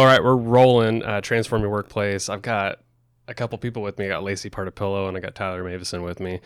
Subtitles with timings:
[0.00, 1.02] All right, we're rolling.
[1.02, 2.30] Uh, Transform your workplace.
[2.30, 2.78] I've got
[3.28, 4.06] a couple people with me.
[4.06, 6.40] I got Lacey Partapillo and I got Tyler Mavison with me.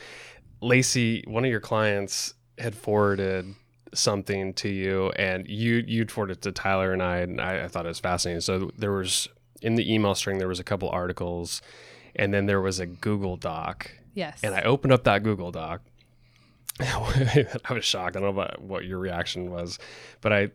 [0.61, 3.55] Lacey, one of your clients had forwarded
[3.95, 7.69] something to you, and you you'd forwarded it to Tyler and I, and I, I
[7.69, 8.41] thought it was fascinating.
[8.41, 9.29] So there was
[9.63, 11.63] in the email string there was a couple articles,
[12.17, 14.41] and then there was a Google Doc, Yes.
[14.43, 15.81] and I opened up that Google Doc.
[16.81, 18.17] I was shocked.
[18.17, 19.79] I don't know about what your reaction was,
[20.23, 20.51] but I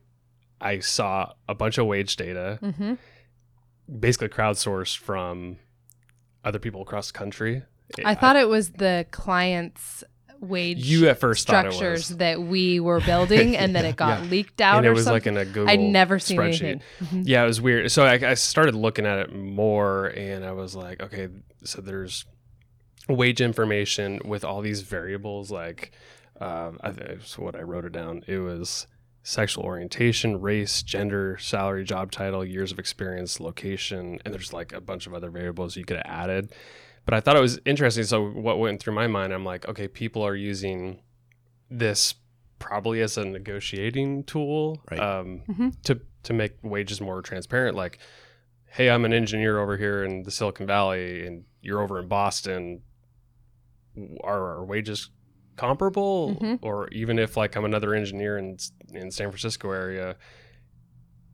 [0.62, 2.94] I saw a bunch of wage data, hmm
[4.00, 5.58] basically crowdsourced from
[6.44, 7.64] other people across the country.
[8.06, 10.04] I thought it was the client's
[10.40, 14.30] wage you at first structures that we were building, and then it got Yeah.
[14.30, 15.34] leaked out and it or was something.
[15.36, 15.70] like in a Google.
[15.70, 16.62] I'd never seen spreadsheet.
[16.64, 16.82] anything.
[17.02, 17.24] Mhm.
[17.26, 17.92] Yeah, it was weird.
[17.92, 21.30] So I, I started looking at it more, and I was like, okay,
[21.64, 22.26] so there's
[23.08, 25.50] wage information with all these variables.
[25.50, 25.92] Like,
[26.40, 26.92] um, I
[27.38, 28.24] what I wrote it down.
[28.28, 28.86] It was
[29.24, 34.82] sexual orientation, race, gender, salary, job title, years of experience, location, and there's like a
[34.82, 36.52] bunch of other variables you could have added.
[37.06, 38.04] But I thought it was interesting.
[38.04, 41.02] So what went through my mind, I'm like, okay, people are using
[41.70, 42.16] this
[42.60, 45.00] probably as a negotiating tool Right.
[45.00, 45.82] um, Mhm.
[45.84, 47.78] to to make wages more transparent.
[47.78, 47.98] Like,
[48.66, 52.82] hey, I'm an engineer over here in the Silicon Valley, and you're over in Boston.
[54.24, 55.10] Are our wages
[55.60, 56.60] comparable, Mhm.
[56.62, 58.58] or even if like I'm another engineer in
[58.94, 60.16] in San Francisco area,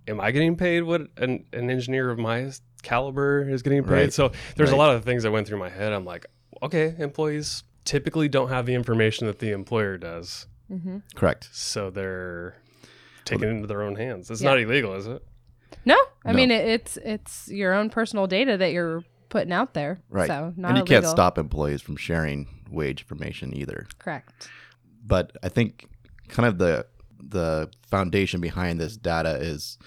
[0.08, 2.52] am I getting paid what an, an engineer of my
[2.84, 3.92] caliber is getting paid?
[3.92, 4.14] Right.
[4.14, 5.94] So there's a lot of things that went through my head.
[5.94, 6.26] I'm like,
[6.64, 11.02] okay, employees typically don't have the information that the employer does, Mhm.
[11.16, 11.50] Correct.
[11.52, 12.56] so they're
[13.26, 14.30] taking it into their own hands.
[14.32, 14.50] It's Yeah.
[14.52, 15.24] not illegal, is it?
[15.86, 16.38] No, I No.
[16.38, 20.00] mean it, it's it's your own personal data that you're putting out there.
[20.10, 20.28] Right.
[20.28, 20.86] So not and you illegal.
[20.88, 23.88] can't stop employees from sharing wage information either.
[24.00, 24.50] Correct.
[25.06, 25.88] But I think
[26.28, 26.86] kind of the
[27.20, 29.78] the foundation behind this data is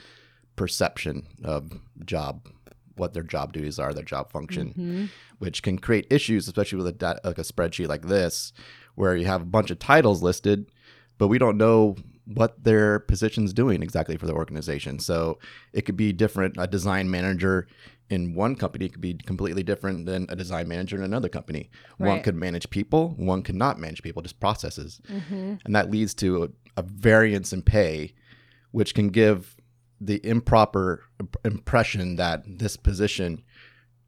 [0.56, 1.71] perception of
[2.04, 2.48] job,
[2.97, 5.09] what their job duties are, their job function, Mhm.
[5.38, 8.53] which can create issues, especially with a data, like a spreadsheet like this,
[8.97, 10.66] where you have a bunch of titles listed,
[11.19, 11.94] but we don't know
[12.25, 14.98] what their position's doing exactly for the organization.
[14.98, 15.38] So
[15.72, 16.56] it could be different.
[16.59, 17.66] A design manager
[18.11, 21.71] in one company could be completely different than a design manager in another company.
[21.99, 25.01] One could manage people, one could not manage people, just processes.
[25.09, 25.61] Mhm.
[25.65, 26.49] And that leads to a,
[26.79, 28.15] a variance in pay,
[28.71, 29.57] which can give
[30.01, 31.05] the improper
[31.45, 33.43] impression that this position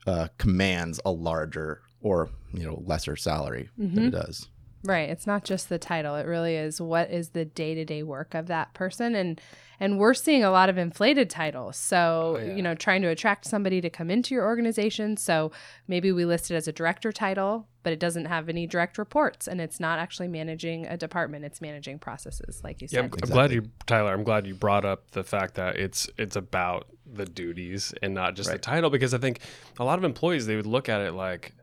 [0.06, 4.48] uh, commands a larger or you know lesser salary than it does.
[4.82, 5.10] Right.
[5.10, 6.16] It's not just the title.
[6.16, 9.14] It really is what is the day to day work of that person.
[9.14, 9.40] And
[9.82, 11.76] and we're seeing a lot of inflated titles.
[11.78, 12.54] So, Oh, yeah.
[12.54, 15.16] you know, trying to attract somebody to come into your organization.
[15.16, 15.52] So
[15.88, 19.48] maybe we list it as a director title, but it doesn't have any direct reports
[19.48, 21.46] and it's not actually managing a department.
[21.46, 23.20] It's managing processes, like you Yeah, I'm, said.
[23.24, 24.12] I'm glad you, Tyler.
[24.12, 28.34] I'm glad you brought up the fact that it's it's about the duties and not
[28.36, 29.40] just the title, because I think
[29.78, 31.54] a lot of employees they would look at it like,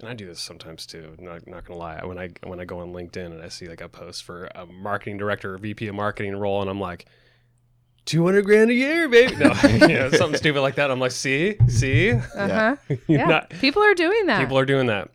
[0.00, 1.14] and I do this sometimes too.
[1.18, 3.80] Not not gonna lie, when I when I go on LinkedIn and I see like
[3.80, 7.06] a post for a marketing director or VP of marketing role, and I'm like.
[8.06, 9.34] 200 grand a year, baby.
[9.34, 10.92] No, you know, something stupid like that.
[10.92, 12.76] I'm like, see, see, Uh-huh.
[12.88, 13.24] You're Yeah.
[13.26, 14.38] not- People are doing that.
[14.40, 15.10] people are doing that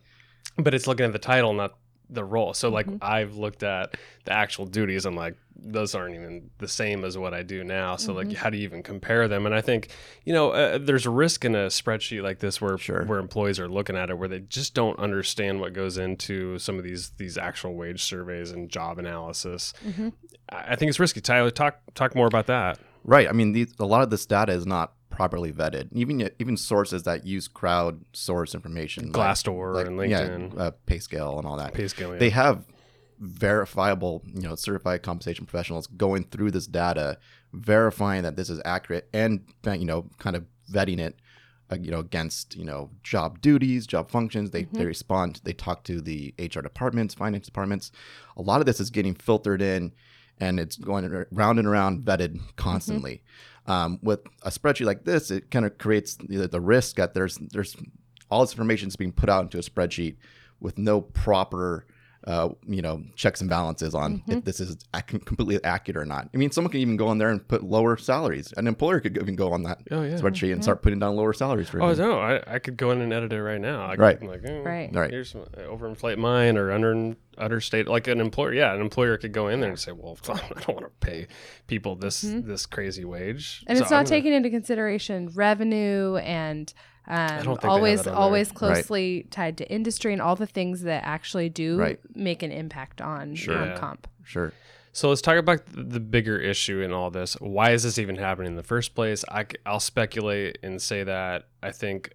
[0.57, 1.77] but it's looking at the title not
[2.11, 2.97] the role so like Mhm.
[3.01, 3.95] i've looked at
[4.25, 7.95] the actual duties i'm like those aren't even the same as what i do now
[7.95, 8.35] so like Mhm.
[8.35, 9.87] how do you even compare them and i think
[10.25, 13.05] you know uh, there's a risk in a spreadsheet like this where Sure.
[13.05, 16.77] where employees are looking at it where they just don't understand what goes into some
[16.77, 20.13] of these these actual wage surveys and job analysis Mhm.
[20.49, 23.27] i I think it's risky tyler talk talk more about that Right.
[23.27, 25.89] I mean, these, a lot of this data is not properly vetted.
[25.91, 30.71] Even even sources that use crowd source information, like- glassdoor like, and yeah, linkedin uh,
[30.87, 31.73] PayScale and all that.
[31.73, 32.19] pay scale yeah.
[32.19, 32.65] They have
[33.19, 37.17] verifiable, you know, certified compensation professionals going through this data,
[37.53, 41.19] verifying that this is accurate, and you know, kind of vetting it,
[41.71, 44.51] uh, you know, against you know job duties, job functions.
[44.51, 45.41] They they respond.
[45.43, 47.91] They talk to the HR departments, finance departments.
[48.37, 49.93] A lot of this is getting filtered in,
[50.39, 53.21] and it's going ar- round and around vetted constantly.
[53.71, 57.35] Um, with a spreadsheet like this, it kind of creates the, the risk that there's
[57.53, 57.75] there's
[58.29, 60.15] all this information is being put out into a spreadsheet
[60.59, 61.85] with no proper
[62.27, 66.29] uh, you know checks and balances on if this is ac- completely accurate or not.
[66.33, 68.53] I mean, someone can even go on there and put lower salaries.
[68.57, 71.33] An employer could even go on that oh yeah spreadsheet and start putting down lower
[71.33, 72.07] salaries for Oh them.
[72.09, 73.81] no, I, I could go in and edit it right now.
[73.91, 74.19] I Right.
[74.19, 74.89] Could, like, eh, Right.
[74.93, 75.09] Right.
[75.11, 77.87] Here's some, uh, overinflate mine or under understate.
[77.87, 80.67] Like an employer, yeah, an employer could go in there and say, "Well, I don't
[80.69, 81.27] want to pay
[81.67, 86.73] people this this crazy wage." and So it's not gonna- taking into consideration revenue and
[87.07, 88.21] um, don't think they have always that on there.
[88.23, 88.55] always Right.
[88.55, 91.99] closely tied to industry and all the things that actually do Right.
[92.15, 93.57] make an impact on Sure.
[93.57, 93.77] on Yeah.
[93.77, 94.07] comp.
[94.23, 94.53] Sure.
[94.93, 97.33] So let's talk about the bigger issue in all this.
[97.39, 99.23] Why is this even happening in the first place?
[99.29, 102.13] I, will speculate and say that I think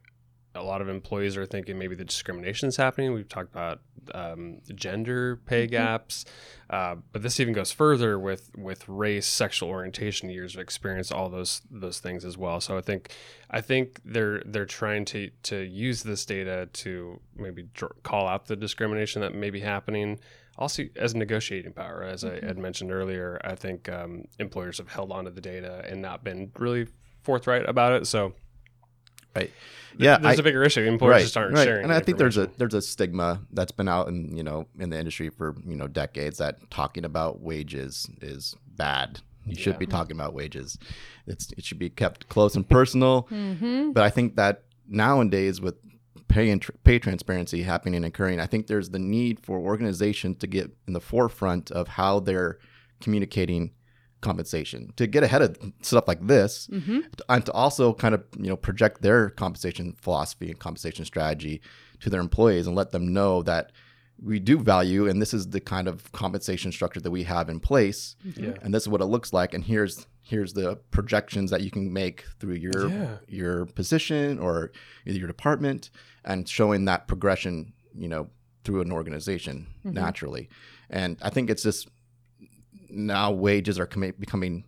[0.56, 3.12] a lot of employees are thinking maybe the discrimination is happening.
[3.12, 3.80] We've talked about
[4.14, 5.72] um, gender pay Mm-hmm.
[5.72, 6.24] gaps,
[6.70, 11.28] uh, but this even goes further with with race, sexual orientation, years of experience, all
[11.28, 12.60] those those things as well.
[12.60, 13.12] So I think
[13.50, 18.46] I think they're they're trying to to use this data to maybe dr- call out
[18.46, 20.18] the discrimination that may be happening.
[20.58, 25.12] Also, as negotiating power, as I had mentioned earlier, I think um, employers have held
[25.12, 26.86] onto the data and not been really
[27.22, 28.06] forthright about it.
[28.06, 28.32] So
[29.36, 29.52] Right.
[29.98, 30.18] Yeah.
[30.18, 30.80] there's I- a bigger issue.
[30.82, 31.84] Employers just aren't sharing.
[31.84, 34.90] And I think there's a there's a stigma that's been out in you know in
[34.90, 39.20] the industry for you know decades that talking about wages is bad.
[39.44, 39.60] You Yeah.
[39.62, 40.76] should be talking about wages.
[41.26, 43.28] It's it should be kept close and personal.
[43.30, 43.92] Mm-hmm.
[43.92, 45.76] But I think that nowadays with
[46.28, 50.38] pay and tr- pay transparency happening and occurring, I think there's the need for organizations
[50.38, 52.58] to get in the forefront of how they're
[53.00, 53.70] communicating
[54.20, 57.00] compensation to get ahead of stuff like this Mm-hmm.
[57.28, 61.60] and to also kind of you know project their compensation philosophy and compensation strategy
[62.00, 63.72] to their employees and let them know that
[64.22, 67.60] we do value and this is the kind of compensation structure that we have in
[67.60, 68.54] place Yeah.
[68.62, 71.92] and this is what it looks like and here's here's the projections that you can
[71.92, 73.16] make through your Yeah.
[73.28, 74.72] your position or
[75.04, 75.90] either your department
[76.24, 78.28] and showing that progression you know
[78.64, 79.92] through an organization Mhm.
[79.92, 80.48] naturally
[80.90, 81.88] and i think it's just
[82.90, 84.64] now wages are commi- becoming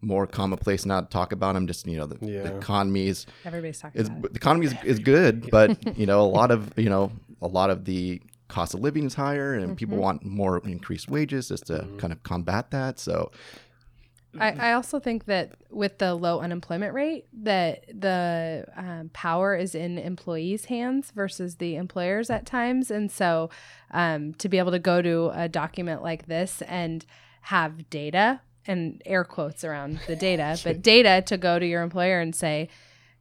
[0.00, 2.42] more commonplace now to talk about them just you know the, Yeah.
[2.44, 4.32] the economy is, Everybody's talking is about it.
[4.32, 7.10] the economy is, is good but you know a lot of you know
[7.42, 10.00] a lot of the cost of living is higher and people Mhm.
[10.00, 11.98] want more increased wages just to Mhm.
[11.98, 13.30] kind of combat that so
[14.38, 19.74] I, I also think that with the low unemployment rate, that the um, power is
[19.74, 23.48] in employees' hands versus the employers at times, and so
[23.90, 27.04] um, to be able to go to a document like this and
[27.42, 32.20] have data and air quotes around the data, but data to go to your employer
[32.20, 32.68] and say,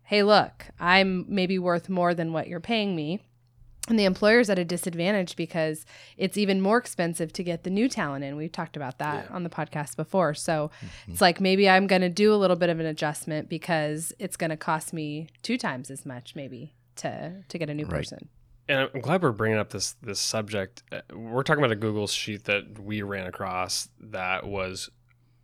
[0.04, 3.20] "Hey, look, I'm maybe worth more than what you're paying me."
[3.90, 5.86] And the employer's at a disadvantage because
[6.18, 8.36] it's even more expensive to get the new talent in.
[8.36, 9.34] We've talked about that Yeah.
[9.36, 10.34] on the podcast before.
[10.34, 11.12] So Mm-hmm.
[11.14, 14.36] it's like maybe I'm going to do a little bit of an adjustment because it's
[14.36, 18.00] going to cost me two times as much, maybe, to to get a new Right.
[18.00, 18.28] person.
[18.70, 20.84] And I'm glad we're bringing up this this subject.
[20.92, 24.90] Uh, We're talking about a Google sheet that we ran across that was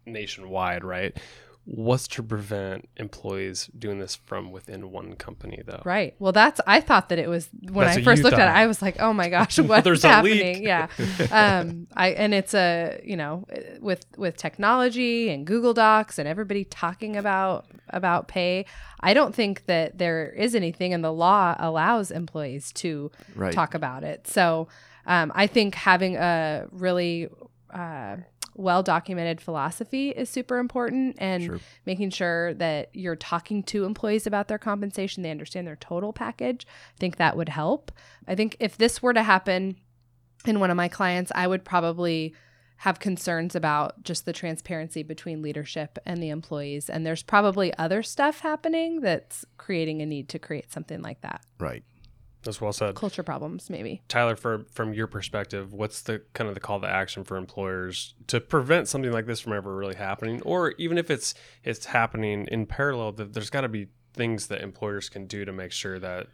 [0.06, 1.18] nationwide, right?
[1.66, 5.82] What's to prevent employees doing this from within one company, though?
[5.86, 6.14] Right.
[6.20, 8.58] Well, that's I thought that it was when That's I first you looked at it.
[8.58, 10.56] I was like, oh my gosh, what's happening?
[10.56, 10.64] leak.
[10.64, 10.88] Yeah.
[11.32, 11.88] Um.
[11.96, 13.46] I and it's a you know
[13.80, 18.66] with with technology and Google Docs and everybody talking about about pay.
[19.00, 23.74] I don't think that there is anything, and the law allows employees to right talk
[23.74, 24.28] about it.
[24.28, 24.68] So
[25.06, 27.30] um, I think having a really
[27.74, 28.18] uh,
[28.56, 31.60] well documented philosophy is super important and Sure.
[31.86, 36.66] making sure that you're talking to employees about their compensation, they understand their total package.
[36.96, 37.92] I think that would help.
[38.28, 39.78] I think if this were to happen
[40.46, 42.34] in one of my clients, I would probably
[42.78, 46.90] have concerns about just the transparency between leadership and the employees.
[46.90, 51.42] And there's probably other stuff happening that's creating a need to create something like that.
[51.60, 51.84] right
[52.44, 52.96] That's well said.
[52.96, 54.02] Culture problems, maybe.
[54.08, 58.14] Tyler, for, from your perspective, what's the kind of the call to action for employers
[58.28, 61.34] to prevent something like this from ever really happening, or even if it's
[61.64, 65.52] it's happening in parallel, that there's got to be things that employers can do to
[65.52, 66.28] make sure that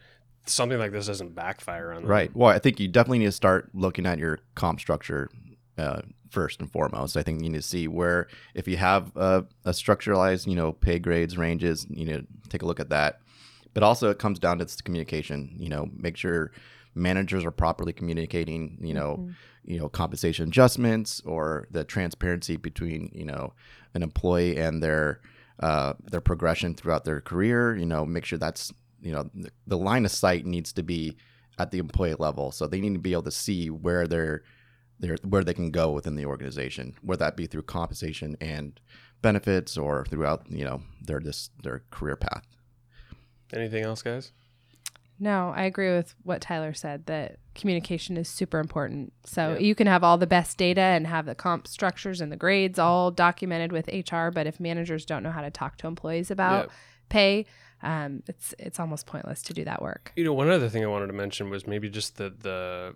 [0.45, 2.11] something like this doesn't backfire on them.
[2.11, 2.35] Right.
[2.35, 5.29] Well, I think you definitely need to start looking at your comp structure
[5.77, 7.15] uh, first and foremost.
[7.15, 10.71] I think you need to see where, if you have a, a structuralized, you know,
[10.71, 13.19] pay grades, ranges, you need to take a look at that.
[13.73, 15.55] But also, it comes down to this communication.
[15.57, 16.51] You know, make sure
[16.95, 18.77] managers are properly communicating.
[18.81, 19.29] You know,
[19.63, 23.53] you know, compensation adjustments or the transparency between you know
[23.93, 25.21] an employee and their
[25.59, 27.75] uh, their progression throughout their career.
[27.75, 31.17] You know, make sure that's you know the, the line of sight needs to be
[31.57, 34.43] at the employee level, so they need to be able to see where they're
[34.99, 38.79] they're where they can go within the organization, whether that be through compensation and
[39.21, 42.45] benefits or throughout you know their this their career path.
[43.53, 44.31] Anything else, guys?
[45.19, 49.11] No, I agree with what Tyler said that communication is super important.
[49.25, 49.59] So Yeah.
[49.59, 52.79] you can have all the best data and have the comp structures and the grades
[52.79, 56.67] all documented with HR, but if managers don't know how to talk to employees about
[56.67, 56.71] Yeah.
[57.09, 57.45] pay,
[57.83, 60.13] um, it's it's almost pointless to do that work.
[60.15, 62.95] You know, one other thing I wanted to mention was maybe just the the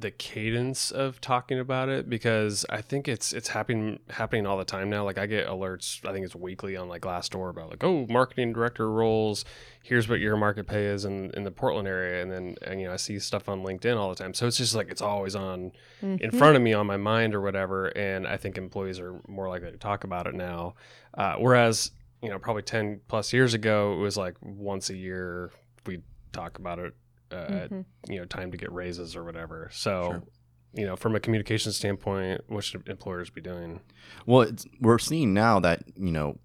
[0.00, 4.64] the cadence of talking about it because I think it's it's happening happening all the
[4.64, 5.04] time now.
[5.04, 8.52] Like I get alerts, I think it's weekly on like Glassdoor about like, oh, marketing
[8.52, 9.44] director roles.
[9.82, 12.86] Here's what your market pay is in, in the Portland area, and then and, you
[12.86, 14.34] know I see stuff on LinkedIn all the time.
[14.34, 17.40] So it's just like it's always on in front of me on my mind or
[17.40, 17.88] whatever.
[17.88, 20.74] And I think employees are more likely to talk about it now,
[21.14, 21.90] uh, whereas
[22.22, 25.50] you know probably ten plus years ago it was like once a year
[25.86, 26.02] we
[26.32, 26.94] talk about it
[27.32, 27.68] uh,
[28.08, 29.68] you know time to get raises or whatever.
[29.72, 30.22] So, Sure.
[30.74, 33.80] you know, from a communication standpoint, what should employers be doing?
[34.26, 36.38] Well, it's, we're seeing now that you know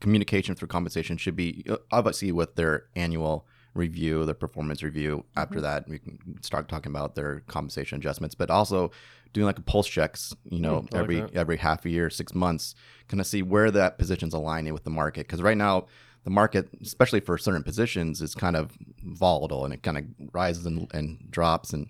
[0.00, 5.24] communication through compensation should be uh, obviously with their annual review, their performance review.
[5.36, 8.90] After that, we can start talking about their compensation adjustments, but also
[9.32, 10.34] doing like a pulse checks.
[10.44, 11.34] You know, I like every that.
[11.34, 12.74] every half a year, six months,
[13.08, 15.26] kind of see where that position's aligning with the market.
[15.26, 15.86] Because right now.
[16.28, 20.04] The market, especially for certain positions, is kind of volatile and it kind of
[20.34, 21.72] rises and, and drops.
[21.72, 21.88] And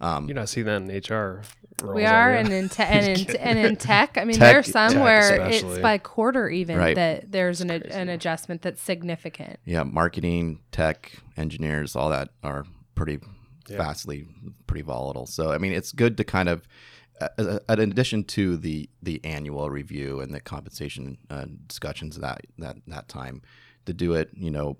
[0.00, 1.42] um, You're not seeing that in HR.
[1.84, 5.00] We are, and in, te- and, in and in tech, I mean, Tech- there's some
[5.00, 5.70] where especially.
[5.70, 6.94] it's by quarter even Right.
[6.94, 9.58] that there's an, an adjustment that's significant.
[9.64, 13.18] yeah, marketing, tech, engineers, all that are pretty
[13.68, 13.78] Yeah.
[13.78, 14.24] fastly,
[14.68, 15.26] pretty volatile.
[15.26, 16.62] So I mean, it's good to kind of,
[17.20, 22.76] uh, in addition to the the annual review and the compensation uh, discussions that that
[22.86, 23.42] that time,
[23.86, 24.76] to do it, you know,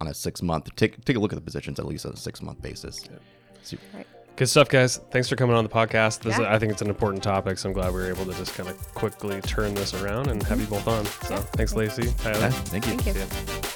[0.00, 2.16] on a six month take take a look at the positions at least on a
[2.16, 3.04] six month basis.
[3.62, 3.76] So-
[4.36, 4.96] Good stuff, guys.
[5.10, 6.20] Thanks for coming on the podcast.
[6.20, 6.54] This is, Yeah.
[6.54, 8.70] I think it's an important topic, so I'm glad we were able to just kind
[8.70, 11.04] of quickly turn this around and have you both on.
[11.04, 12.10] So, thanks, Lacey.
[12.18, 12.38] Tyler.
[12.38, 12.96] yeah, thank you.
[12.96, 13.24] Thank you.
[13.26, 13.69] See ya.